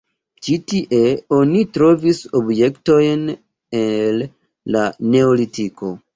Ĉi 0.45 0.55
tie 0.71 1.11
oni 1.39 1.61
trovis 1.77 2.21
objektojn 2.41 3.29
el 3.83 4.27
la 4.79 4.89
neolitiko. 5.15 5.95